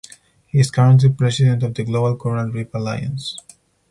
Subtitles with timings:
[0.47, 3.37] He is currently President of the Global Coral Reef Alliance.